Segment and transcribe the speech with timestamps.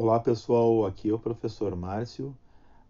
[0.00, 2.32] Olá pessoal, aqui é o professor Márcio.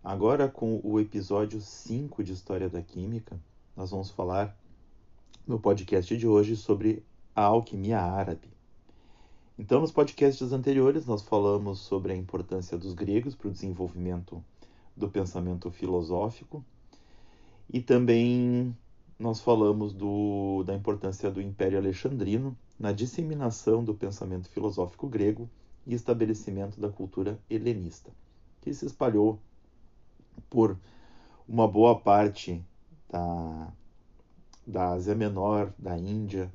[0.05, 3.41] Agora com o episódio 5 de História da Química,
[3.75, 4.54] nós vamos falar
[5.47, 7.02] no podcast de hoje sobre
[7.34, 8.50] a alquimia árabe.
[9.59, 14.45] Então, nos podcasts anteriores, nós falamos sobre a importância dos gregos para o desenvolvimento
[14.95, 16.62] do pensamento filosófico
[17.72, 18.77] e também
[19.18, 25.48] nós falamos do, da importância do Império Alexandrino na disseminação do pensamento filosófico grego
[25.89, 28.12] e estabelecimento da cultura helenista,
[28.61, 29.40] que se espalhou
[30.50, 30.79] por
[31.49, 32.62] uma boa parte
[33.09, 33.73] da,
[34.67, 36.53] da Ásia Menor, da Índia,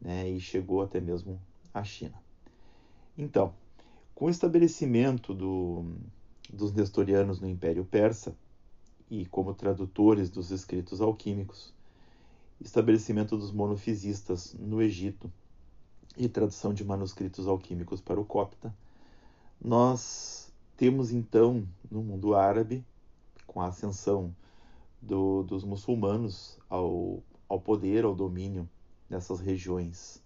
[0.00, 1.38] né, e chegou até mesmo
[1.74, 2.14] à China.
[3.18, 3.52] Então,
[4.14, 5.84] com o estabelecimento do,
[6.48, 8.36] dos nestorianos no Império Persa
[9.10, 11.74] e como tradutores dos escritos alquímicos,
[12.60, 15.30] estabelecimento dos monofisistas no Egito
[16.16, 18.74] e tradução de manuscritos alquímicos para o copta,
[19.60, 22.84] nós temos então no mundo árabe,
[23.46, 24.34] com a ascensão
[25.00, 28.68] do, dos muçulmanos ao, ao poder, ao domínio
[29.08, 30.22] dessas regiões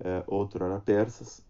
[0.00, 1.42] é, outrora persas,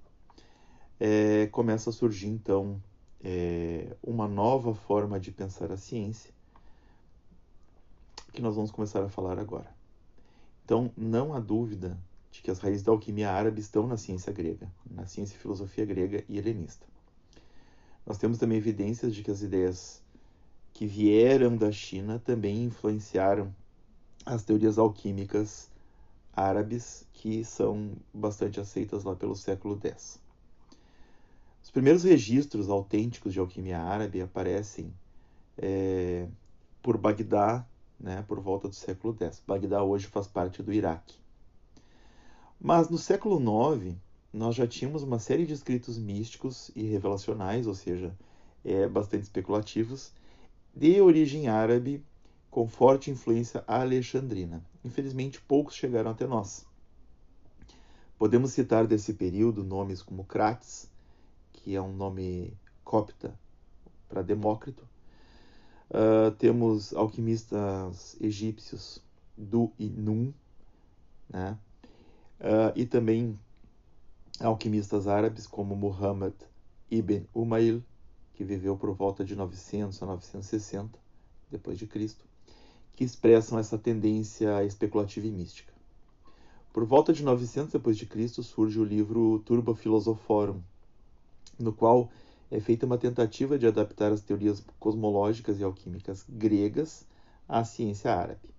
[1.01, 2.81] é, começa a surgir então
[3.23, 6.33] é, uma nova forma de pensar a ciência,
[8.33, 9.75] que nós vamos começar a falar agora.
[10.65, 11.99] Então, não há dúvida
[12.35, 15.85] de que as raízes da alquimia árabe estão na ciência grega, na ciência e filosofia
[15.85, 16.85] grega e helenista.
[18.05, 20.03] Nós temos também evidências de que as ideias
[20.73, 23.55] que vieram da China também influenciaram
[24.27, 25.71] as teorias alquímicas
[26.35, 30.21] árabes, que são bastante aceitas lá pelo século X.
[31.63, 34.93] Os primeiros registros autênticos de alquimia árabe aparecem
[35.57, 36.27] é,
[36.83, 37.65] por Bagdá
[38.01, 39.41] né, por volta do século X.
[39.47, 41.23] Bagdá hoje faz parte do Iraque.
[42.67, 43.95] Mas no século IX,
[44.33, 48.17] nós já tínhamos uma série de escritos místicos e revelacionais, ou seja,
[48.65, 50.15] é, bastante especulativos,
[50.75, 52.03] de origem árabe,
[52.51, 54.65] com forte influência alexandrina.
[54.83, 56.65] Infelizmente, poucos chegaram até nós.
[58.17, 60.91] Podemos citar desse período nomes como Crates,
[61.53, 63.39] que é um nome copta
[64.09, 64.89] para Demócrito,
[65.91, 69.01] Uh, temos alquimistas egípcios
[69.37, 70.33] do e Num,
[71.29, 71.59] né?
[72.41, 73.39] Uh, e também
[74.41, 76.35] alquimistas árabes como Muhammad
[76.91, 77.83] ibn Umayl,
[78.35, 80.99] que viveu por volta de 900 a 960
[81.51, 82.25] depois de Cristo,
[82.97, 85.73] que expressam essa tendência especulativa e mística.
[86.73, 90.61] Por volta de 900 depois de Cristo surge o livro Turba Philosophorum,
[91.59, 92.11] no qual
[92.51, 97.07] é feita uma tentativa de adaptar as teorias cosmológicas e alquímicas gregas
[97.49, 98.54] à ciência árabe.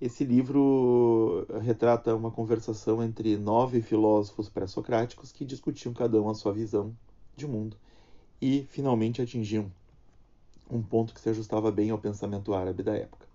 [0.00, 6.52] Esse livro retrata uma conversação entre nove filósofos pré-socráticos que discutiam cada um a sua
[6.52, 6.94] visão
[7.36, 7.76] de mundo
[8.40, 9.70] e finalmente atingiam
[10.70, 13.26] um ponto que se ajustava bem ao pensamento árabe da época.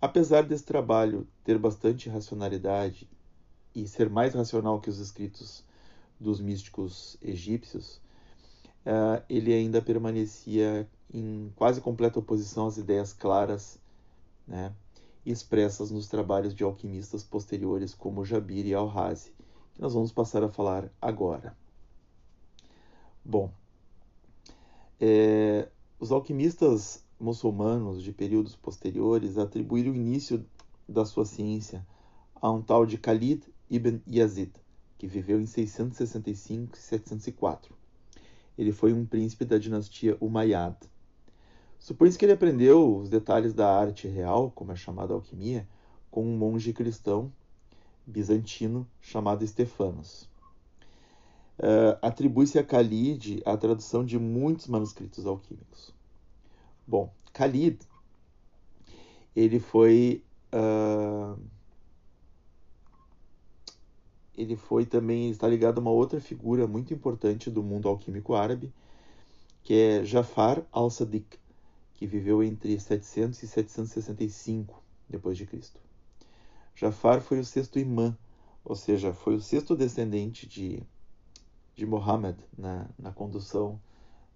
[0.00, 3.08] Apesar desse trabalho ter bastante racionalidade
[3.74, 5.64] e ser mais racional que os escritos
[6.18, 8.00] dos místicos egípcios,
[8.84, 13.78] uh, ele ainda permanecia em quase completa oposição às ideias claras
[14.46, 14.72] né,
[15.24, 19.32] expressas nos trabalhos de alquimistas posteriores como Jabir e Al-Razi,
[19.74, 21.56] que nós vamos passar a falar agora.
[23.24, 23.52] Bom,
[25.00, 25.68] é,
[25.98, 30.44] os alquimistas muçulmanos de períodos posteriores atribuíram o início
[30.88, 31.86] da sua ciência
[32.34, 34.52] a um tal de Khalid ibn Yazid,
[34.98, 37.82] que viveu em 665 e 704
[38.56, 40.76] ele foi um príncipe da dinastia Umayyad.
[41.82, 45.66] Supõe-se que ele aprendeu os detalhes da arte real, como é chamada alquimia,
[46.12, 47.32] com um monge cristão
[48.06, 50.30] bizantino chamado Stefanos.
[51.58, 55.92] Uh, Atribui-se a Khalid a tradução de muitos manuscritos alquímicos.
[56.86, 57.80] Bom, Khalid
[59.34, 60.22] ele foi
[60.54, 61.36] uh,
[64.38, 68.72] ele foi também está ligado a uma outra figura muito importante do mundo alquímico árabe,
[69.64, 71.41] que é Jafar al-Sadiq,
[72.02, 75.80] que viveu entre 700 e 765 depois de Cristo.
[76.74, 78.18] Jafar foi o sexto imã,
[78.64, 80.82] ou seja, foi o sexto descendente de,
[81.76, 83.80] de Muhammad na, na condução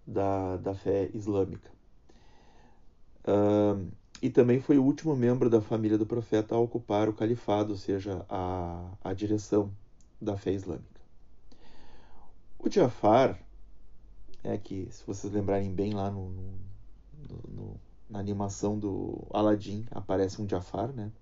[0.06, 1.68] da, da fé islâmica.
[3.24, 3.90] Uh,
[4.22, 7.76] e também foi o último membro da família do profeta a ocupar o califado, ou
[7.76, 9.72] seja, a, a direção
[10.20, 11.00] da fé islâmica.
[12.60, 13.36] O Jafar
[14.44, 16.65] é que, se vocês lembrarem bem lá no, no,
[18.16, 21.12] na animação do Aladdin, aparece um Jafar, né?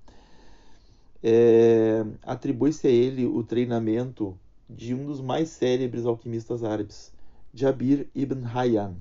[1.22, 4.38] É, Atribui-se a ele o treinamento
[4.70, 7.12] de um dos mais célebres alquimistas árabes,
[7.52, 8.94] Jabir ibn Hayyan.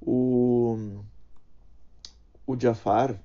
[0.00, 0.76] O,
[2.46, 3.18] o Jafar,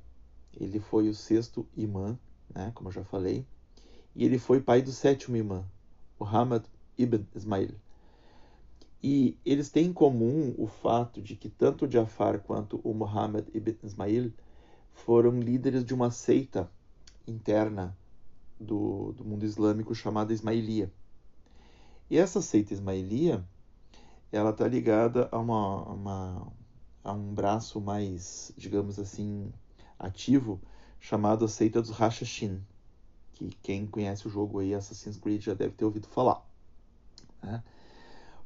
[0.57, 2.17] ele foi o sexto imã,
[2.53, 3.45] né, como eu já falei,
[4.15, 5.63] e ele foi pai do sétimo imã,
[6.17, 6.63] Muhammad
[6.97, 7.75] ibn Ismail.
[9.03, 13.47] E eles têm em comum o fato de que tanto o Jafar quanto o Muhammad
[13.53, 14.31] ibn Ismail
[14.93, 16.69] foram líderes de uma seita
[17.27, 17.97] interna
[18.59, 20.91] do, do mundo islâmico chamada Ismailia.
[22.09, 23.43] E essa seita Ismailia,
[24.31, 26.47] ela está ligada a, uma, uma,
[27.03, 29.51] a um braço mais, digamos assim,
[29.97, 30.61] ativo,
[30.99, 32.61] chamado a seita dos Hashashin,
[33.33, 36.45] que quem conhece o jogo aí, Assassin's Creed, já deve ter ouvido falar.
[37.41, 37.63] Né?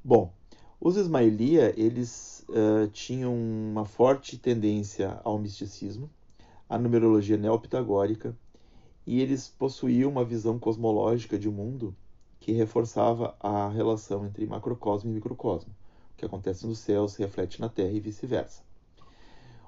[0.03, 0.31] Bom,
[0.79, 6.09] os Ismailia, eles uh, tinham uma forte tendência ao misticismo,
[6.69, 8.35] à numerologia neopitagórica,
[9.05, 11.95] e eles possuíam uma visão cosmológica de mundo
[12.39, 15.71] que reforçava a relação entre macrocosmo e microcosmo.
[16.13, 18.61] O que acontece no céu se reflete na Terra e vice-versa.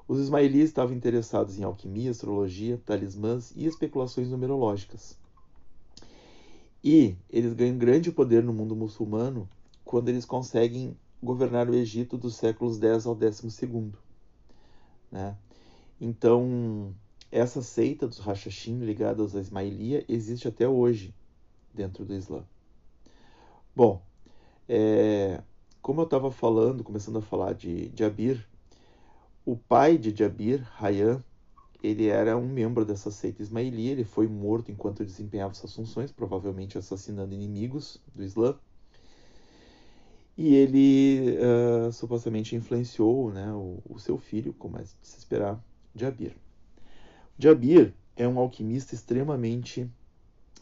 [0.07, 5.18] Os ismaelitas estavam interessados em alquimia, astrologia, talismãs e especulações numerológicas.
[6.83, 9.50] E eles ganham grande poder no mundo muçulmano
[9.88, 13.48] quando eles conseguem governar o Egito dos séculos 10 ao 12.
[15.12, 15.36] Né?
[16.00, 16.94] Então,
[17.31, 21.16] essa seita dos Hashashin ligada aos Ismailia existe até hoje
[21.74, 22.44] dentro do Islã.
[23.75, 24.01] Bom,
[24.68, 25.42] é,
[25.81, 28.45] como eu estava falando, começando a falar de Jabir,
[29.45, 31.24] o pai de Jabir, Hayyan,
[31.81, 36.78] ele era um membro dessa seita ismaili, ele foi morto enquanto desempenhava suas funções, provavelmente
[36.78, 38.57] assassinando inimigos do Islã.
[40.38, 45.60] E ele uh, supostamente influenciou né, o, o, seu filho, como é de se esperar,
[45.95, 46.36] Jabir.
[47.39, 49.89] Jabir é um alquimista extremamente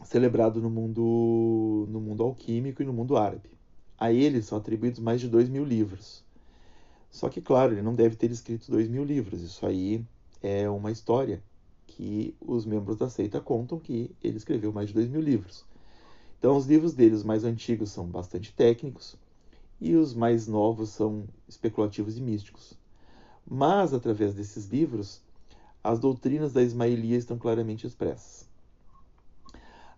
[0.04, 3.50] celebrado no mundo, no mundo alquímico e no mundo árabe.
[3.98, 6.24] A ele são atribuídos mais de dois mil livros.
[7.10, 9.42] Só que, claro, ele não deve ter escrito dois mil livros.
[9.42, 10.02] Isso aí
[10.42, 11.42] é uma história
[11.86, 15.64] que os membros da seita contam que ele escreveu mais de dois mil livros.
[16.38, 19.16] Então, os livros dele, os mais antigos, são bastante técnicos,
[19.80, 22.74] e os mais novos são especulativos e místicos.
[23.46, 25.20] Mas, através desses livros,
[25.82, 28.48] as doutrinas da Ismailia estão claramente expressas.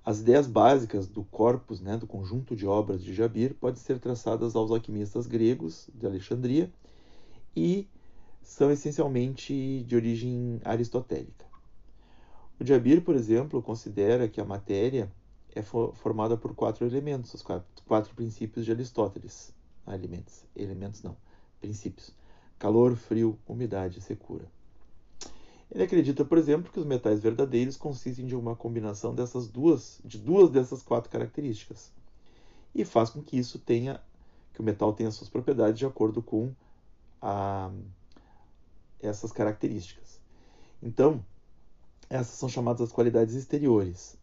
[0.05, 4.57] As ideias básicas do corpus, né, do conjunto de obras de Jabir, podem ser traçadas
[4.57, 6.73] aos alquimistas gregos de Alexandria
[7.55, 7.87] e
[8.43, 11.47] são essencialmente de origem aristotélica.
[12.59, 15.13] O Jabir, por exemplo, considera que a matéria
[15.55, 19.53] é formada por quatro elementos, os quatro, quatro princípios de Aristóteles
[19.95, 21.17] elementos, elementos não,
[21.61, 22.13] princípios:
[22.59, 24.47] calor, frio, umidade secura.
[25.71, 30.19] Ele acredita, por exemplo, que os metais verdadeiros consistem de uma combinação dessas duas, de
[30.19, 31.93] duas dessas quatro características,
[32.75, 34.01] e faz com que isso tenha,
[34.55, 36.55] que o metal tenha suas propriedades de acordo com
[37.21, 37.71] a,
[39.01, 40.19] essas características.
[40.83, 41.23] Então,
[42.09, 44.17] essas são chamadas as qualidades exteriores,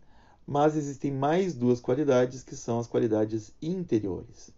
[0.47, 4.51] mas existem mais duas qualidades que são as qualidades interiores.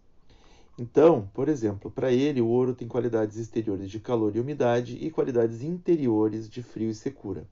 [0.78, 5.10] Então, por exemplo, para ele o ouro tem qualidades exteriores de calor e umidade e
[5.10, 7.44] qualidades interiores de frio e secura.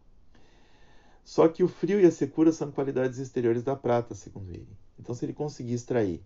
[1.25, 4.69] Só que o frio e a secura são qualidades exteriores da prata, segundo ele.
[4.97, 6.23] Então, se ele conseguir extrair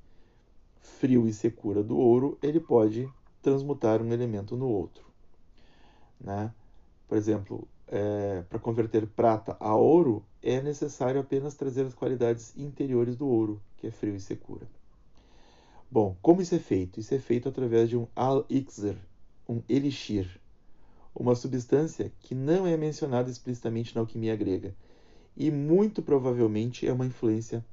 [0.78, 3.08] frio e secura do ouro, ele pode
[3.40, 5.02] transmutar um elemento no outro.
[6.20, 6.52] Né?
[7.08, 13.16] Por exemplo, é, para converter prata a ouro, é necessário apenas trazer as qualidades interiores
[13.16, 14.68] do ouro, que é frio e secura.
[15.92, 17.00] Bom, como isso é feito?
[17.00, 18.96] Isso é feito através de um al-ixer,
[19.48, 20.40] um elixir,
[21.12, 24.72] uma substância que não é mencionada explicitamente na alquimia grega
[25.36, 27.64] e muito provavelmente é uma influência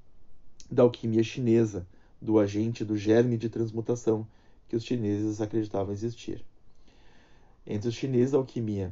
[0.72, 1.86] da alquimia chinesa,
[2.20, 4.28] do agente do germe de transmutação
[4.68, 6.44] que os chineses acreditavam existir.
[7.68, 8.92] Entre os chineses, a alquimia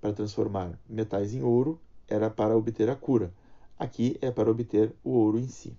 [0.00, 3.34] para transformar metais em ouro era para obter a cura.
[3.76, 5.76] Aqui é para obter o ouro em si.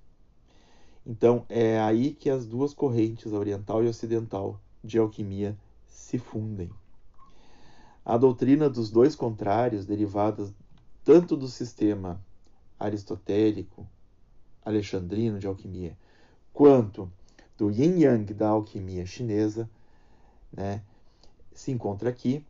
[1.05, 5.55] Então é aí que as duas correntes, a oriental e a ocidental, de alquimia
[5.87, 6.71] se fundem.
[8.03, 10.51] A doutrina dos dois contrários, derivadas
[11.03, 12.19] tanto do sistema
[12.79, 13.87] aristotélico,
[14.63, 15.95] alexandrino de alquimia,
[16.51, 17.11] quanto
[17.57, 19.69] do yin yang da alquimia chinesa,
[20.51, 20.81] né,
[21.53, 22.43] se encontra aqui.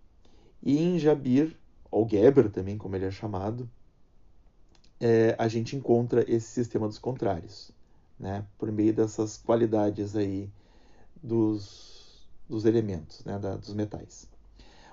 [0.63, 1.55] E em Jabir,
[1.91, 3.69] ou Geber também, como ele é chamado,
[4.99, 7.71] é, a gente encontra esse sistema dos contrários
[8.19, 10.49] né, por meio dessas qualidades aí
[11.21, 14.27] dos, dos elementos, né, da, dos metais.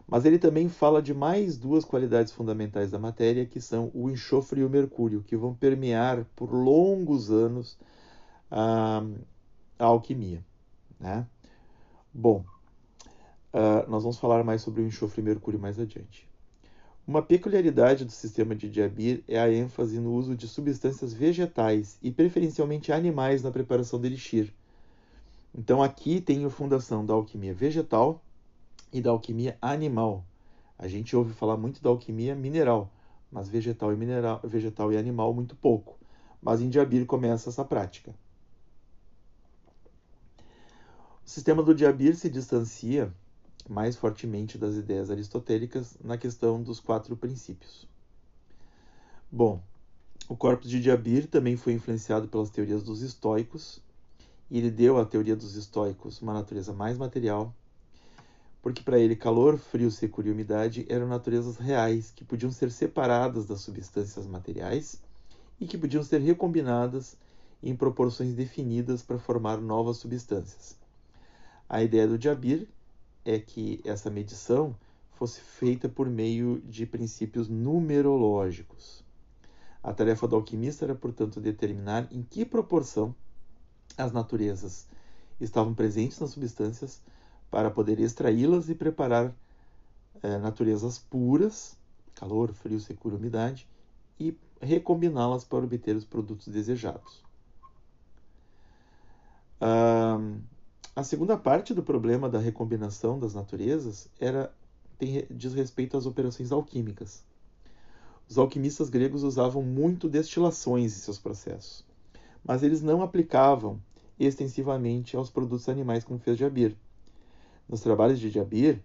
[0.06, 4.60] Mas ele também fala de mais duas qualidades fundamentais da matéria, que são o enxofre
[4.60, 7.78] e o mercúrio, que vão permear por longos anos
[8.50, 9.02] a,
[9.78, 10.44] a alquimia.
[10.98, 11.26] Né?
[12.12, 12.44] Bom,
[13.54, 16.28] uh, nós vamos falar mais sobre o enxofre e mercúrio mais adiante.
[17.04, 22.12] Uma peculiaridade do sistema de Diabir é a ênfase no uso de substâncias vegetais e
[22.12, 24.54] preferencialmente animais na preparação do elixir.
[25.52, 28.22] Então aqui tem a fundação da alquimia vegetal
[28.92, 30.24] e da alquimia animal.
[30.78, 32.88] A gente ouve falar muito da alquimia mineral,
[33.32, 35.98] mas vegetal e mineral, vegetal e animal muito pouco.
[36.40, 38.14] Mas em Diabir começa essa prática.
[41.26, 43.12] O sistema do Diabir se distancia
[43.68, 47.86] mais fortemente das ideias aristotélicas na questão dos quatro princípios.
[49.30, 49.62] Bom,
[50.28, 53.80] o corpus de Diabir também foi influenciado pelas teorias dos estoicos,
[54.50, 57.54] e ele deu à teoria dos estoicos uma natureza mais material,
[58.60, 63.46] porque para ele calor, frio, secura e umidade eram naturezas reais que podiam ser separadas
[63.46, 65.02] das substâncias materiais
[65.60, 67.16] e que podiam ser recombinadas
[67.62, 70.76] em proporções definidas para formar novas substâncias.
[71.68, 72.68] A ideia do Jabir
[73.24, 74.74] é que essa medição
[75.12, 79.04] fosse feita por meio de princípios numerológicos.
[79.82, 83.14] A tarefa do alquimista era, portanto, determinar em que proporção
[83.96, 84.86] as naturezas
[85.40, 87.00] estavam presentes nas substâncias
[87.50, 89.34] para poder extraí-las e preparar
[90.22, 91.76] é, naturezas puras,
[92.14, 93.68] calor, frio, secura, umidade,
[94.18, 97.22] e recombiná-las para obter os produtos desejados.
[99.60, 100.18] Ah,
[100.94, 104.52] a segunda parte do problema da recombinação das naturezas era
[104.98, 107.24] tem, diz respeito às operações alquímicas.
[108.28, 111.84] Os alquimistas gregos usavam muito destilações em seus processos,
[112.44, 113.80] mas eles não aplicavam
[114.18, 116.76] extensivamente aos produtos animais como fez Jabir.
[117.66, 118.78] Nos trabalhos de Jabir,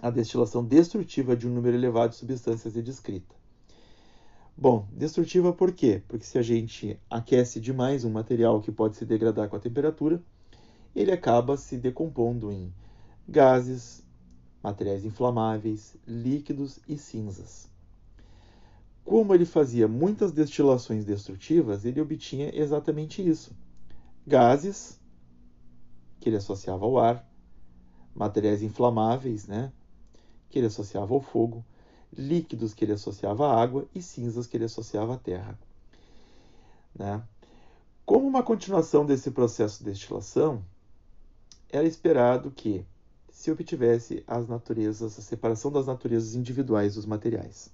[0.00, 3.34] a destilação destrutiva de um número elevado de substâncias é descrita.
[4.56, 6.02] Bom, destrutiva por quê?
[6.06, 10.22] Porque se a gente aquece demais um material que pode se degradar com a temperatura,
[10.94, 12.72] ele acaba se decompondo em
[13.28, 14.04] gases,
[14.62, 17.68] materiais inflamáveis, líquidos e cinzas.
[19.04, 23.54] Como ele fazia muitas destilações destrutivas, ele obtinha exatamente isso:
[24.26, 24.98] gases,
[26.20, 27.28] que ele associava ao ar,
[28.14, 29.72] materiais inflamáveis, né,
[30.48, 31.64] que ele associava ao fogo,
[32.16, 35.58] líquidos que ele associava à água e cinzas que ele associava à terra.
[36.94, 37.22] Né?
[38.06, 40.64] Como uma continuação desse processo de destilação,
[41.76, 42.86] era esperado que
[43.28, 47.68] se obtivesse as naturezas, a separação das naturezas individuais dos materiais.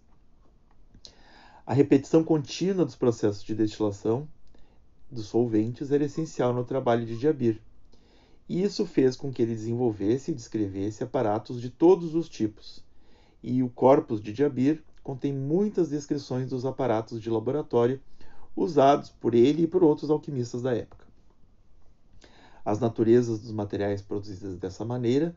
[1.66, 4.26] A repetição contínua dos processos de destilação
[5.10, 7.60] dos solventes era essencial no trabalho de Jabir.
[8.48, 12.82] E isso fez com que ele desenvolvesse e descrevesse aparatos de todos os tipos.
[13.42, 18.00] E o corpus de Jabir contém muitas descrições dos aparatos de laboratório
[18.56, 20.99] usados por ele e por outros alquimistas da época
[22.64, 25.36] as naturezas dos materiais produzidos dessa maneira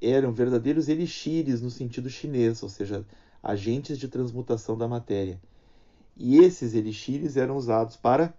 [0.00, 3.04] eram verdadeiros elixires no sentido chinês, ou seja,
[3.42, 5.40] agentes de transmutação da matéria.
[6.16, 8.34] E esses elixires eram usados para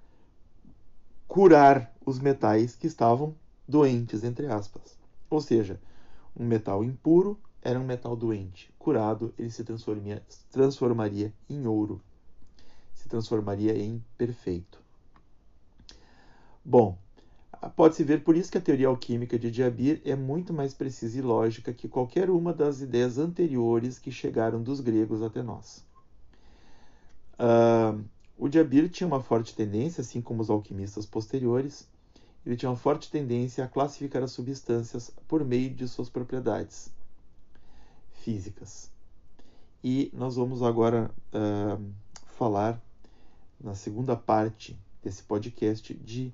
[1.28, 3.36] curar os metais que estavam
[3.68, 4.98] doentes, entre aspas.
[5.30, 5.80] Ou seja,
[6.36, 8.72] um metal impuro era um metal doente.
[8.78, 12.02] Curado, ele se transformaria, transformaria em ouro.
[12.94, 14.82] Se transformaria em perfeito.
[16.64, 16.98] Bom,
[17.70, 21.22] Pode-se ver por isso que a teoria alquímica de Diabir é muito mais precisa e
[21.22, 25.86] lógica que qualquer uma das ideias anteriores que chegaram dos gregos até nós.
[27.40, 28.04] Uh,
[28.36, 31.88] o Diabir tinha uma forte tendência, assim como os alquimistas posteriores,
[32.44, 36.92] ele tinha uma forte tendência a classificar as substâncias por meio de suas propriedades
[38.14, 38.90] físicas.
[39.84, 41.92] E nós vamos agora uh,
[42.38, 42.82] falar
[43.60, 46.34] na segunda parte desse podcast de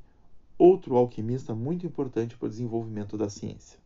[0.57, 3.79] outro alquimista muito importante para o desenvolvimento da ciência.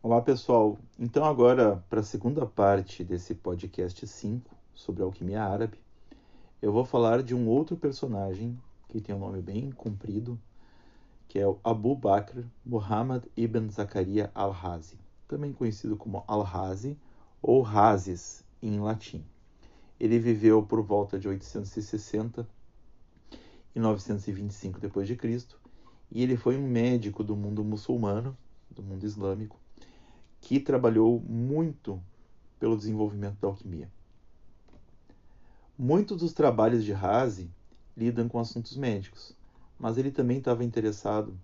[0.00, 5.80] Olá pessoal, então agora para a segunda parte desse podcast 5 sobre alquimia árabe,
[6.62, 8.56] eu vou falar de um outro personagem
[8.88, 10.38] que tem um nome bem comprido,
[11.26, 16.96] que é o Abu Bakr Muhammad ibn Zakaria al-Razi, também conhecido como al-Razi
[17.42, 19.24] ou Razes em latim.
[19.98, 22.46] Ele viveu por volta de 860
[23.76, 25.46] em 925 d.C.,
[26.10, 28.34] e ele foi um médico do mundo muçulmano,
[28.70, 29.60] do mundo islâmico,
[30.40, 32.02] que trabalhou muito
[32.58, 33.90] pelo desenvolvimento da alquimia.
[35.76, 37.50] Muitos dos trabalhos de Razi
[37.94, 39.36] lidam com assuntos médicos,
[39.78, 41.38] mas ele também estava interessado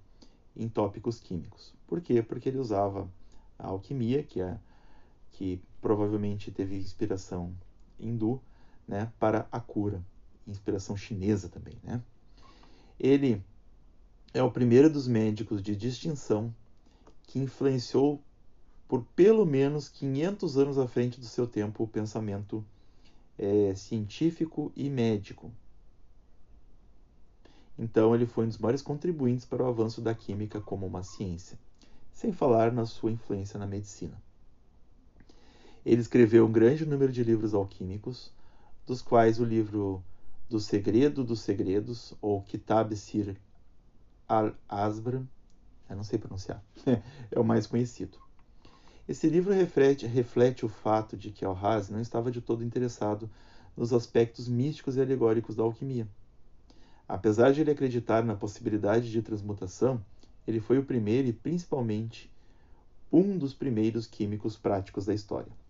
[0.57, 1.75] em tópicos químicos.
[1.87, 2.23] Por quê?
[2.23, 3.11] Porque ele usava
[3.59, 4.59] a alquimia, que é
[5.33, 7.53] que provavelmente teve inspiração
[8.01, 8.41] hindu,
[8.89, 10.03] né, para a cura,
[10.47, 12.01] inspiração chinesa também, né?
[13.03, 13.43] Ele
[14.33, 16.55] é o primeiro dos médicos de distinção
[17.25, 18.23] que influenciou
[18.87, 22.65] por pelo menos 500 anos à frente do seu tempo o pensamento
[23.37, 25.51] é, científico e médico.
[27.77, 31.59] Então, ele foi um dos maiores contribuintes para o avanço da química como uma ciência,
[32.13, 34.23] sem falar na sua influência na medicina.
[35.85, 38.31] Ele escreveu um grande número de livros alquímicos,
[38.87, 40.05] dos quais o livro
[40.53, 43.39] Do Segredo dos Segredos, ou Kitab Sir
[44.29, 45.23] al-Asbr,
[45.89, 46.63] eu não sei pronunciar,
[47.33, 48.19] é o mais conhecido.
[49.09, 53.31] Esse livro reflete, reflete o fato de que Al-Razi não estava de todo interessado
[53.75, 56.07] nos aspectos místicos e alegóricos da alquimia.
[57.09, 60.05] Apesar de ele acreditar na possibilidade de transmutação,
[60.47, 62.31] ele foi o primeiro e principalmente
[63.11, 65.62] um dos primeiros químicos práticos da história.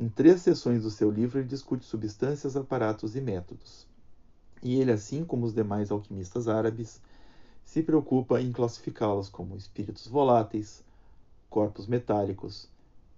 [0.00, 3.86] Em três sessões do seu livro, ele discute substâncias, aparatos e métodos.
[4.62, 7.02] E ele, assim como os demais alquimistas árabes,
[7.66, 10.82] se preocupa em classificá-los como espíritos voláteis,
[11.50, 12.66] corpos metálicos,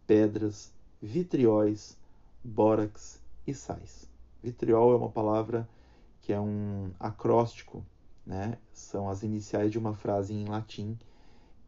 [0.09, 1.97] pedras, vitrióis,
[2.43, 4.11] bórax e sais.
[4.43, 5.69] Vitriol é uma palavra
[6.21, 7.87] que é um acróstico,
[8.27, 8.59] né?
[8.73, 10.99] São as iniciais de uma frase em latim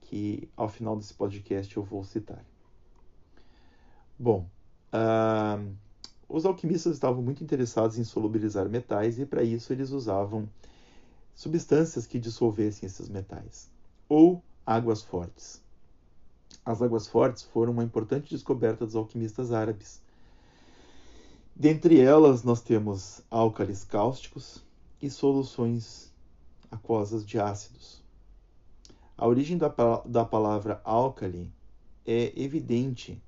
[0.00, 2.44] que ao final desse podcast eu vou citar.
[4.18, 4.48] Bom,
[4.94, 5.74] uh,
[6.28, 10.48] os alquimistas estavam muito interessados em solubilizar metais e para isso eles usavam
[11.34, 13.68] substâncias que dissolvessem esses metais
[14.08, 15.60] ou águas fortes.
[16.64, 20.00] As águas fortes foram uma importante descoberta dos alquimistas árabes.
[21.54, 24.62] Dentre elas, nós temos álcalis cáusticos
[25.00, 26.10] e soluções
[26.70, 28.02] aquosas de ácidos.
[29.16, 29.68] A origem da,
[30.06, 31.52] da palavra álcali
[32.06, 33.22] é evidente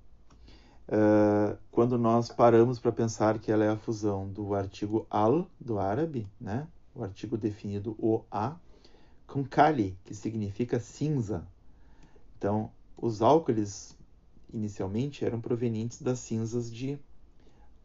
[0.89, 5.79] uh, quando nós paramos para pensar que ela é a fusão do artigo al, do
[5.79, 6.67] árabe, né?
[6.95, 8.57] o artigo definido o a,
[9.27, 11.47] com kali, que significa cinza.
[12.39, 13.97] Então, os álcalis,
[14.53, 16.99] inicialmente, eram provenientes das cinzas de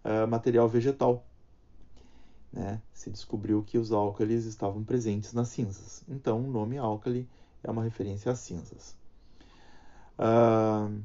[0.06, 1.26] uh, material vegetal.
[2.54, 2.82] Né?
[2.94, 6.04] Se descobriu que os álcalis estavam presentes nas cinzas.
[6.08, 7.28] Então, o nome álcali
[7.64, 8.96] é uma referência às cinzas.
[10.18, 11.02] Uh,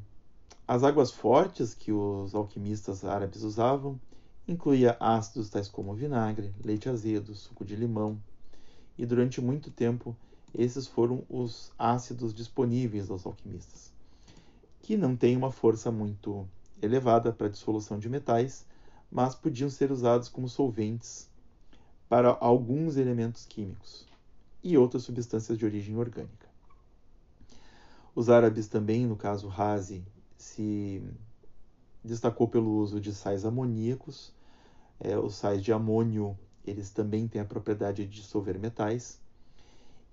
[0.66, 4.00] as águas fortes que os alquimistas árabes usavam
[4.48, 8.18] incluía ácidos tais como vinagre, leite azedo, suco de limão,
[8.96, 10.16] e durante muito tempo
[10.54, 13.96] esses foram os ácidos disponíveis aos alquimistas
[14.86, 16.48] que não têm uma força muito
[16.80, 18.64] elevada para a dissolução de metais,
[19.10, 21.28] mas podiam ser usados como solventes
[22.08, 24.06] para alguns elementos químicos
[24.62, 26.46] e outras substâncias de origem orgânica.
[28.14, 30.04] Os árabes também, no caso Razi,
[30.36, 31.02] se
[32.04, 34.32] destacou pelo uso de sais amoníacos.
[35.00, 39.20] É, os sais de amônio, eles também têm a propriedade de dissolver metais.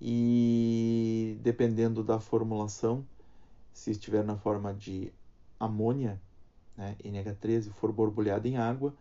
[0.02, 3.06] E dependendo da formulação,
[3.72, 5.14] se estiver na forma de
[5.60, 6.22] amônia,
[6.76, 8.94] né, NH13, for borbulhada em água,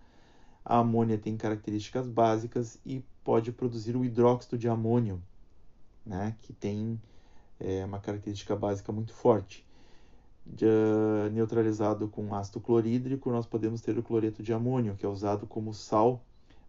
[0.64, 5.20] a amônia tem características básicas e pode produzir o hidróxido de amônio,
[6.06, 7.00] né, que tem
[7.58, 9.66] é, uma característica básica muito forte.
[10.44, 15.08] De, uh, neutralizado com ácido clorídrico, nós podemos ter o cloreto de amônio, que é
[15.08, 16.22] usado como sal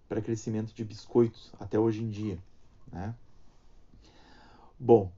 [0.08, 2.38] para crescimento de biscoitos até hoje em dia.
[2.92, 3.16] Né?
[4.80, 5.12] Bom,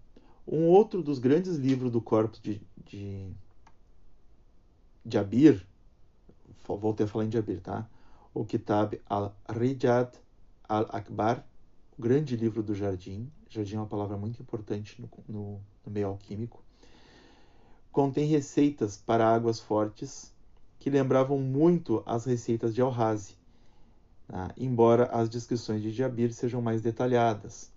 [0.48, 3.30] um outro dos grandes livros do corpus de, de,
[5.04, 5.66] de Abir,
[6.68, 7.88] voltei a falar em Jabir, tá?
[8.34, 10.14] O Kitab al-Rijad
[10.68, 11.46] al-Akbar,
[11.98, 13.32] o grande livro do jardim.
[13.50, 16.64] Jardim é uma palavra muito importante no, no, no meio alquímico.
[17.96, 20.30] Contém receitas para águas fortes
[20.78, 23.38] que lembravam muito as receitas de Al-Razi,
[24.28, 24.50] né?
[24.58, 27.72] embora as descrições de Jabir sejam mais detalhadas.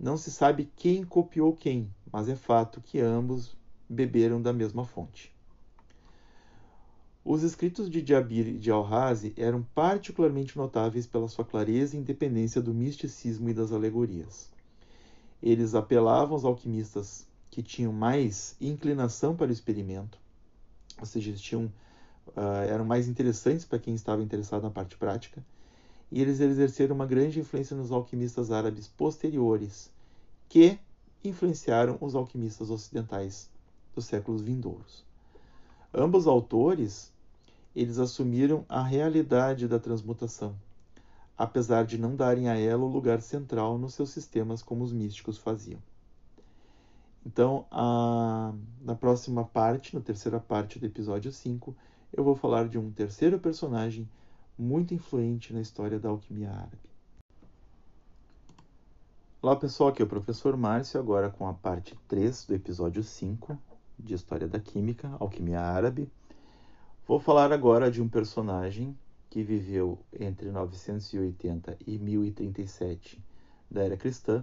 [0.00, 3.54] Não se sabe quem copiou quem, mas é fato que ambos
[3.86, 5.30] beberam da mesma fonte.
[7.22, 12.62] Os escritos de Jabir e de Al-Razi eram particularmente notáveis pela sua clareza e independência
[12.62, 14.48] do misticismo e das alegorias.
[15.42, 17.27] Eles apelavam aos alquimistas
[17.58, 20.16] que tinham mais inclinação para o experimento,
[20.96, 21.64] ou seja, tinham,
[22.28, 25.44] uh, eram mais interessantes para quem estava interessado na parte prática,
[26.08, 29.90] e eles exerceram uma grande influência nos alquimistas árabes posteriores,
[30.48, 30.78] que
[31.24, 33.50] influenciaram os alquimistas ocidentais
[33.92, 35.04] dos séculos vindouros.
[35.92, 37.12] Ambos autores,
[37.74, 40.54] eles assumiram a realidade da transmutação,
[41.36, 45.38] apesar de não darem a ela o lugar central nos seus sistemas como os místicos
[45.38, 45.82] faziam.
[47.30, 51.76] Então, a, na próxima parte, na terceira parte do episódio 5,
[52.10, 54.08] eu vou falar de um terceiro personagem
[54.58, 56.88] muito influente na história da alquimia árabe.
[59.42, 63.58] Olá pessoal, aqui é o professor Márcio, agora com a parte 3 do episódio 5
[63.98, 66.10] de História da Química, Alquimia Árabe.
[67.06, 73.22] Vou falar agora de um personagem que viveu entre 980 e 1037
[73.70, 74.42] da era cristã,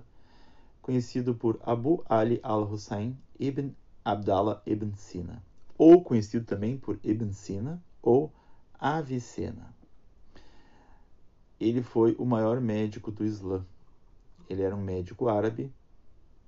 [0.85, 3.69] conhecido por Abu Ali al-Hussein ibn
[4.03, 5.41] Abdallah ibn Sina,
[5.75, 8.31] ou conhecido também por Ibn Sina ou
[8.79, 9.73] Avicena.
[11.59, 13.65] Ele foi o maior médico do Islã
[14.47, 15.73] ele era um médico árabe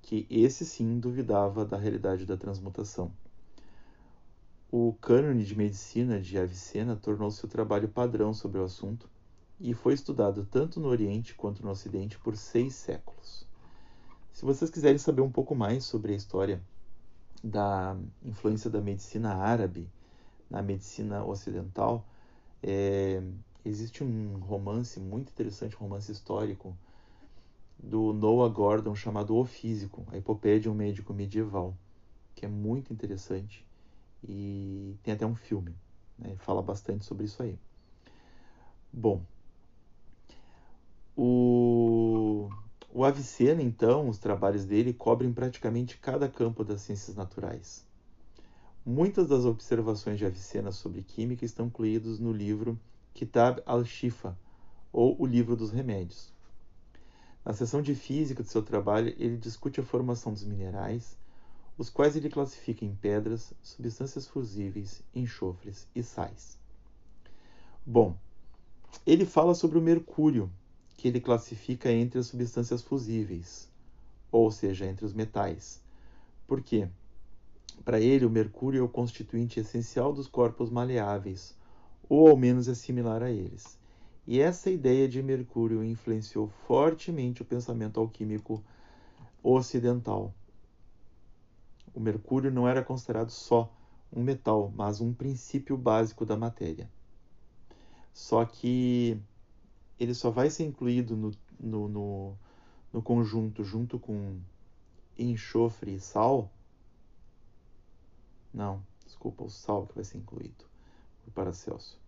[0.02, 3.10] que esse sim duvidava da realidade da transmutação.
[4.70, 9.08] O cânone de medicina de Avicena tornou-se o trabalho padrão sobre o assunto
[9.58, 13.47] e foi estudado tanto no Oriente quanto no Ocidente por seis séculos.
[14.32, 16.62] Se vocês quiserem saber um pouco mais sobre a história
[17.42, 19.88] da influência da medicina árabe
[20.50, 22.06] na medicina ocidental,
[22.62, 23.22] é,
[23.64, 26.76] existe um romance muito interessante, um romance histórico
[27.78, 31.76] do Noah Gordon chamado O Físico, a epopeia de um médico medieval,
[32.34, 33.64] que é muito interessante
[34.26, 35.74] e tem até um filme,
[36.18, 36.34] né?
[36.38, 37.58] fala bastante sobre isso aí.
[38.92, 39.22] Bom,
[41.16, 41.87] o,
[42.98, 47.86] o Avicena, então, os trabalhos dele cobrem praticamente cada campo das ciências naturais.
[48.84, 52.76] Muitas das observações de Avicena sobre química estão incluídas no livro
[53.14, 54.36] Kitab al-Shifa,
[54.92, 56.32] ou o Livro dos Remédios.
[57.44, 61.16] Na seção de física de seu trabalho, ele discute a formação dos minerais,
[61.78, 66.58] os quais ele classifica em pedras, substâncias fusíveis, enxofres e sais.
[67.86, 68.16] Bom,
[69.06, 70.50] ele fala sobre o mercúrio,
[70.98, 73.70] que ele classifica entre as substâncias fusíveis,
[74.32, 75.80] ou seja, entre os metais.
[76.44, 76.88] Por quê?
[77.84, 81.56] Para ele, o mercúrio é o constituinte essencial dos corpos maleáveis,
[82.08, 83.78] ou ao menos é similar a eles.
[84.26, 88.60] E essa ideia de Mercúrio influenciou fortemente o pensamento alquímico
[89.40, 90.34] ocidental.
[91.94, 93.72] O mercúrio não era considerado só
[94.12, 96.90] um metal, mas um princípio básico da matéria.
[98.12, 99.16] Só que
[99.98, 102.36] ele só vai ser incluído no, no, no,
[102.92, 104.38] no conjunto junto com
[105.18, 106.50] enxofre e sal.
[108.52, 110.64] Não, desculpa, o sal que vai ser incluído
[111.24, 111.98] por Paracelso.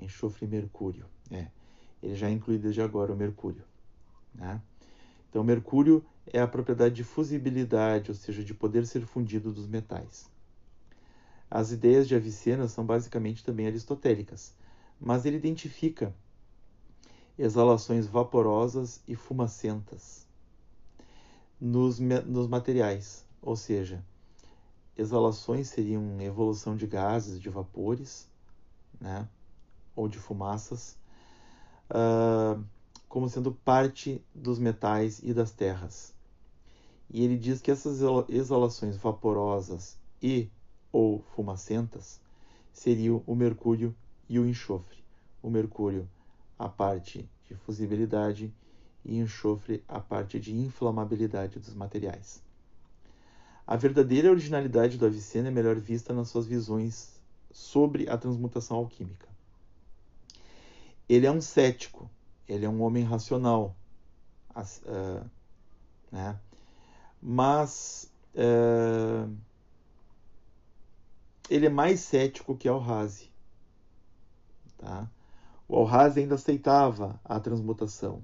[0.00, 1.06] Enxofre e mercúrio.
[1.30, 1.48] É
[2.02, 3.62] ele já inclui desde agora o mercúrio.
[4.34, 4.60] Né?
[5.30, 10.28] Então, mercúrio é a propriedade de fusibilidade, ou seja, de poder ser fundido dos metais.
[11.50, 14.54] As ideias de Avicena são basicamente também aristotélicas,
[15.00, 16.14] mas ele identifica
[17.38, 20.26] exalações vaporosas e fumacentas
[21.60, 24.04] nos, nos materiais, ou seja,
[24.96, 28.28] exalações seriam evolução de gases, de vapores,
[29.00, 29.28] né,
[29.94, 30.96] ou de fumaças,
[31.90, 32.62] uh,
[33.08, 36.12] como sendo parte dos metais e das terras.
[37.08, 40.50] E ele diz que essas exalações vaporosas e
[40.90, 42.20] ou fumacentas
[42.72, 43.94] seriam o mercúrio
[44.28, 45.04] e o enxofre.
[45.42, 46.08] O mercúrio,
[46.58, 48.52] a parte de fusibilidade,
[49.04, 52.42] e enxofre, a parte de inflamabilidade dos materiais.
[53.66, 59.28] A verdadeira originalidade do Avicena é melhor vista nas suas visões sobre a transmutação alquímica.
[61.08, 62.10] Ele é um cético,
[62.48, 63.76] ele é um homem racional,
[64.56, 65.30] uh,
[66.10, 66.38] né?
[67.20, 69.30] mas uh,
[71.48, 73.30] ele é mais cético que Alhazi.
[74.78, 75.08] Tá?
[75.72, 78.20] O Alhazi ainda aceitava a transmutação.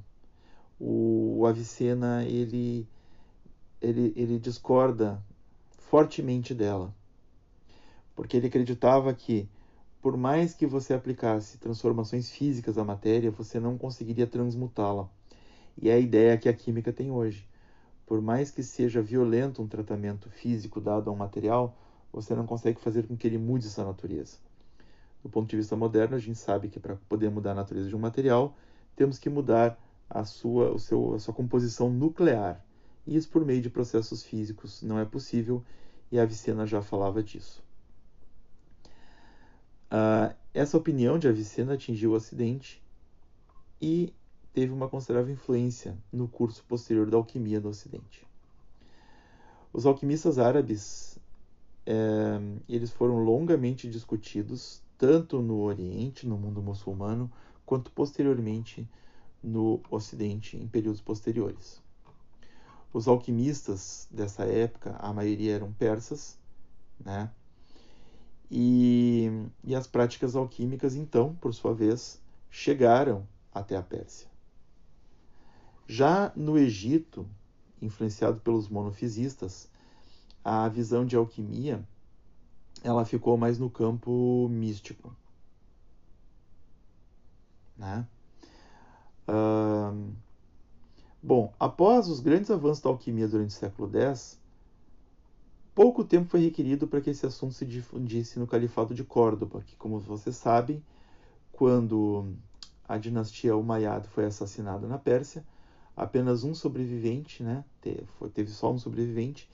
[0.79, 2.87] O, Avicena ele,
[3.81, 5.19] ele, ele discorda
[5.71, 6.95] fortemente dela,
[8.15, 9.49] porque ele acreditava que
[10.03, 15.09] por mais que você aplicasse transformações físicas à matéria, você não conseguiria transmutá-la.
[15.81, 17.49] E é a ideia que a química tem hoje.
[18.05, 21.75] Por mais que seja violento um tratamento físico dado a um material,
[22.13, 24.37] você não consegue fazer com que ele mude essa natureza.
[25.23, 27.97] Do ponto de vista moderno, a gente sabe que para poder mudar a natureza de
[27.97, 28.57] um material,
[28.95, 29.79] temos que mudar
[30.09, 32.65] a sua, o seu, a sua composição nuclear.
[33.07, 35.65] E isso por meio de processos físicos não é possível,
[36.11, 37.63] e a Avicena já falava disso.
[39.91, 42.83] Uh, essa opinião de Avicena atingiu o Ocidente
[43.81, 44.13] e
[44.53, 48.27] teve uma considerável influência no curso posterior da alquimia no Ocidente.
[49.73, 51.19] Os alquimistas árabes
[51.87, 57.31] é, eles foram longamente discutidos tanto no Oriente, no mundo muçulmano,
[57.65, 58.87] quanto posteriormente
[59.43, 61.81] no Ocidente, em períodos posteriores.
[62.93, 66.37] Os alquimistas dessa época, a maioria eram persas,
[66.99, 67.31] né?
[68.51, 69.31] E,
[69.63, 74.27] e as práticas alquímicas, então, por sua vez, chegaram até a Pérsia.
[75.87, 77.27] Já no Egito,
[77.81, 79.71] influenciado pelos monofisistas,
[80.43, 81.87] a visão de alquimia
[82.83, 85.15] ela ficou mais no campo místico.
[87.77, 88.07] Né?
[89.29, 90.13] Uh,
[91.23, 94.41] bom, após os grandes avanços da alquimia durante o século X,
[95.75, 99.77] pouco tempo foi requerido para que esse assunto se difundisse no Califado de Córdoba, que,
[99.77, 100.83] como vocês sabem,
[101.53, 102.33] quando
[102.89, 105.45] a dinastia Umayyad foi assassinada na Pérsia,
[105.97, 107.65] apenas um sobrevivente, né,
[108.33, 109.49] teve só um sobrevivente,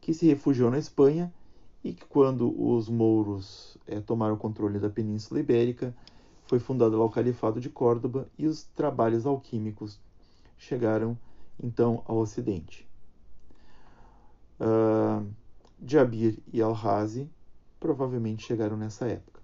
[0.00, 1.32] que se refugiou na Espanha
[1.86, 5.94] e que quando os mouros é, tomaram o controle da Península Ibérica,
[6.44, 10.00] foi fundado lá o Califado de Córdoba e os trabalhos alquímicos
[10.58, 11.16] chegaram
[11.62, 12.88] então ao Ocidente.
[14.58, 15.30] Uh,
[15.86, 17.30] Jabir e Al-Razi
[17.78, 19.40] provavelmente chegaram nessa época.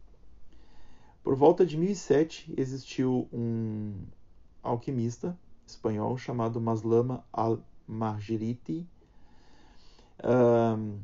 [1.23, 3.95] Por volta de 1007 existiu um
[4.61, 8.89] alquimista espanhol chamado Maslama al-Margeriti.
[10.19, 10.99] Uh,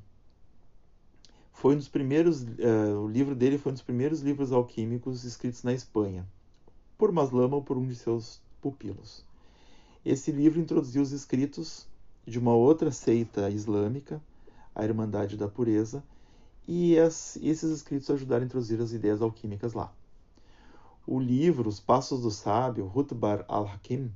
[1.59, 5.65] foi um dos primeiros, uh, o livro dele foi um dos primeiros livros alquímicos escritos
[5.65, 6.25] na Espanha,
[6.97, 9.25] por Maslama ou por um de seus pupilos.
[10.05, 11.85] Esse livro introduziu os escritos
[12.25, 14.23] de uma outra seita islâmica,
[14.73, 16.01] a Irmandade da Pureza,
[16.69, 19.93] e esses escritos ajudaram a introduzir as ideias alquímicas lá.
[21.05, 24.13] O livro Os Passos do Sábio, Rutbar al-Hakim,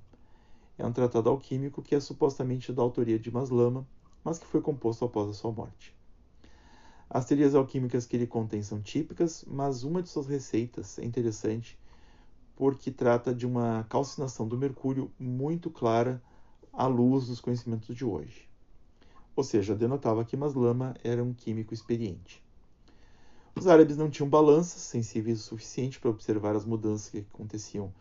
[0.78, 3.84] é um tratado alquímico que é supostamente da autoria de Maslama,
[4.22, 5.92] mas que foi composto após a sua morte.
[7.14, 11.78] As teorias alquímicas que ele contém são típicas, mas uma de suas receitas é interessante
[12.56, 16.22] porque trata de uma calcinação do mercúrio muito clara
[16.72, 18.48] à luz dos conhecimentos de hoje.
[19.36, 22.42] Ou seja, denotava que Maslama era um químico experiente.
[23.54, 27.92] Os árabes não tinham balanças sensíveis o suficiente para observar as mudanças que aconteciam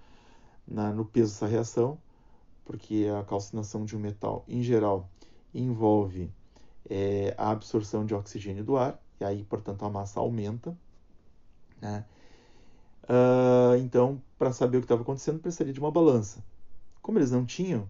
[0.66, 1.98] na, no peso dessa reação,
[2.64, 5.10] porque a calcinação de um metal, em geral,
[5.54, 6.32] envolve
[6.94, 10.78] é, a absorção de oxigênio do ar, e aí, portanto, a massa aumenta.
[11.80, 12.04] Né?
[13.04, 16.44] Uh, então, para saber o que estava acontecendo, precisaria de uma balança.
[17.02, 17.90] Como eles não tinham,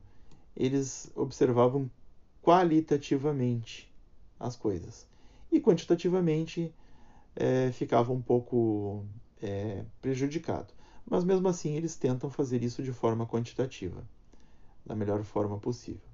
[0.55, 1.89] eles observavam
[2.43, 3.91] qualitativamente
[4.39, 5.07] as coisas.
[5.51, 6.71] E quantitativamente
[7.35, 9.03] é, ficava um pouco
[9.41, 10.73] é, prejudicado.
[11.09, 14.03] Mas mesmo assim, eles tentam fazer isso de forma quantitativa,
[14.85, 16.10] da melhor forma possível.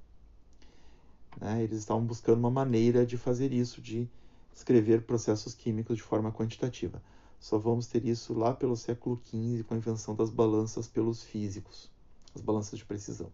[1.39, 1.63] Né?
[1.63, 4.09] Eles estavam buscando uma maneira de fazer isso, de
[4.53, 7.01] escrever processos químicos de forma quantitativa.
[7.39, 11.91] Só vamos ter isso lá pelo século XV com a invenção das balanças pelos físicos,
[12.33, 13.31] as balanças de precisão.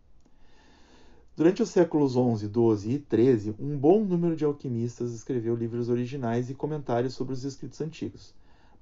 [1.35, 6.49] Durante os séculos XI, XII e XIII, um bom número de alquimistas escreveu livros originais
[6.49, 8.35] e comentários sobre os escritos antigos,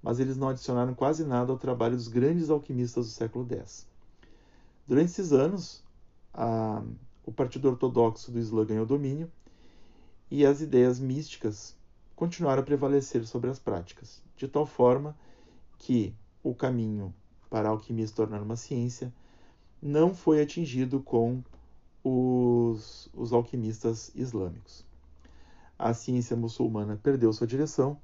[0.04, 3.88] mas eles não adicionaram quase nada ao trabalho dos grandes alquimistas do século X.
[4.86, 5.82] Durante esses anos,
[6.34, 6.84] a,
[7.32, 9.32] o Partido Ortodoxo do Islã ganhou domínio
[10.30, 11.78] e as ideias místicas
[12.14, 15.18] continuaram a prevalecer sobre as práticas, de tal forma
[15.78, 16.14] que
[16.44, 17.14] o caminho
[17.50, 19.14] para a alquimia se tornar uma ciência
[19.82, 21.42] não foi atingido com
[22.04, 24.86] os, os alquimistas islâmicos.
[25.80, 27.98] A ciência muçulmana perdeu sua direção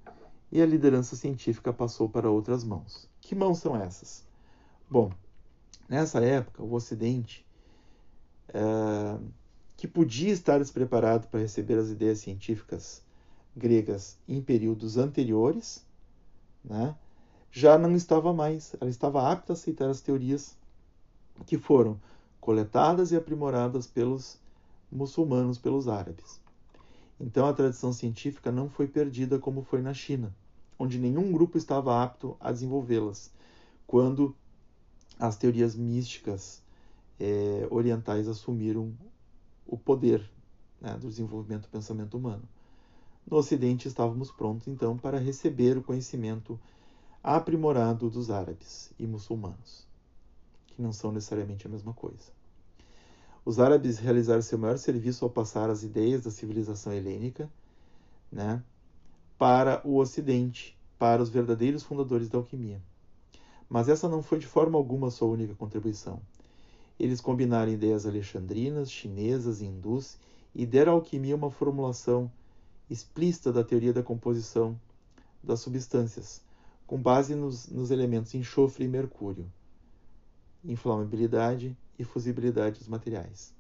[0.50, 3.10] e a liderança científica passou para outras mãos.
[3.20, 4.26] Que mãos são essas?
[4.90, 5.12] Bom,
[5.90, 7.46] nessa época, o Ocidente,
[8.50, 9.18] é,
[9.76, 13.02] que podia estar despreparado para receber as ideias científicas
[13.56, 15.86] gregas em períodos anteriores,
[16.64, 16.96] né,
[17.52, 20.56] já não estava mais, ela estava apta a aceitar as teorias
[21.46, 22.00] que foram
[22.40, 24.40] coletadas e aprimoradas pelos
[24.92, 26.40] muçulmanos, pelos árabes.
[27.20, 30.34] Então a tradição científica não foi perdida como foi na China,
[30.78, 33.32] onde nenhum grupo estava apto a desenvolvê-las,
[33.86, 34.36] quando
[35.20, 36.62] as teorias místicas
[37.20, 38.94] é, orientais assumiram
[39.66, 40.30] o poder
[40.80, 42.44] né, do desenvolvimento do pensamento humano.
[43.30, 46.60] No Ocidente estávamos prontos então para receber o conhecimento
[47.22, 49.86] aprimorado dos árabes e muçulmanos,
[50.68, 52.32] que não são necessariamente a mesma coisa.
[53.44, 57.50] Os árabes realizaram seu maior serviço ao passar as ideias da civilização helênica
[58.32, 58.64] né,
[59.38, 62.82] para o Ocidente, para os verdadeiros fundadores da alquimia.
[63.70, 66.22] Mas essa não foi de forma alguma a sua única contribuição.
[67.00, 70.18] Eles combinaram ideias alexandrinas, chinesas hindus
[70.54, 72.32] e deram à alquimia uma formulação
[72.90, 74.80] explícita da teoria da composição
[75.44, 76.42] das substâncias,
[76.88, 79.46] com base nos, nos elementos enxofre e mercúrio,
[80.64, 83.54] inflamabilidade e fusibilidade dos materiais.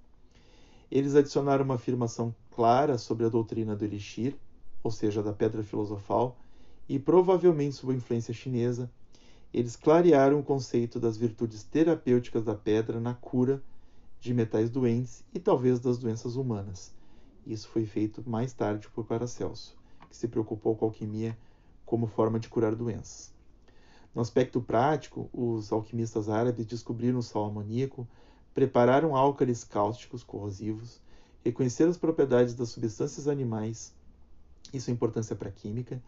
[0.89, 4.35] Eles adicionaram uma afirmação clara sobre a doutrina do elixir,
[4.81, 6.37] ou seja, da pedra filosofal,
[6.87, 8.89] e provavelmente sob a influência chinesa,
[9.53, 13.61] eles clarearam o conceito das virtudes terapêuticas da pedra na cura
[14.19, 16.93] de metais doentes e talvez das doenças humanas,
[17.45, 19.77] Isso foi feito mais tarde por Paracelso,
[20.09, 21.37] que se preocupou com a alquimia
[21.85, 23.31] como forma de curar doenças.
[24.13, 28.05] No aspecto prático, os alquimistas árabes descobriram o sal amoníaco,
[28.53, 30.99] prepararam álcalis cáusticos corrosivos,
[31.43, 33.93] reconheceram as propriedades das substâncias animais
[34.73, 36.01] e sua importância para a química,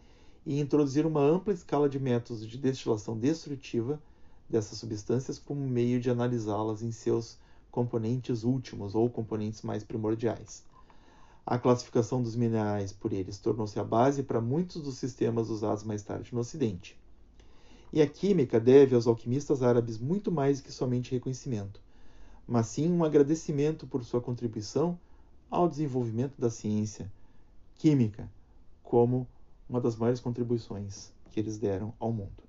[0.45, 4.01] e introduziram uma ampla escala de métodos de destilação destrutiva
[4.49, 7.37] dessas substâncias como meio de analisá-las em seus
[7.69, 10.63] componentes últimos ou componentes mais primordiais.
[11.45, 16.03] A classificação dos minerais por eles tornou-se a base para muitos dos sistemas usados mais
[16.03, 16.97] tarde no Ocidente.
[17.91, 21.81] E a química deve aos alquimistas árabes muito mais que somente reconhecimento,
[22.47, 24.97] mas sim um agradecimento por sua contribuição
[25.49, 27.11] ao desenvolvimento da ciência
[27.77, 28.29] química
[28.83, 29.27] como
[29.69, 32.48] uma das maiores contribuições que eles deram ao mundo.